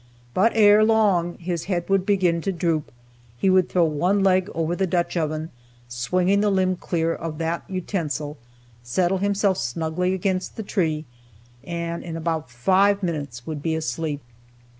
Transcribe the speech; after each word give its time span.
But 0.33 0.53
ere 0.55 0.83
long 0.83 1.37
his 1.37 1.65
head 1.65 1.87
would 1.87 2.07
begin 2.07 2.41
to 2.41 2.51
droop, 2.51 2.91
he 3.37 3.51
would 3.51 3.69
throw 3.69 3.85
one 3.85 4.23
leg 4.23 4.49
over 4.55 4.75
the 4.75 4.87
Dutch 4.87 5.15
oven, 5.15 5.51
swinging 5.87 6.41
the 6.41 6.49
limb 6.49 6.75
clear 6.75 7.13
of 7.13 7.37
that 7.37 7.63
utensil, 7.69 8.37
settle 8.81 9.19
himself 9.19 9.59
snugly 9.59 10.15
against 10.15 10.55
the 10.55 10.63
tree, 10.63 11.05
and 11.63 12.01
in 12.03 12.17
about 12.17 12.49
five 12.49 13.03
minutes 13.03 13.45
would 13.45 13.61
be 13.61 13.75
asleep. 13.75 14.23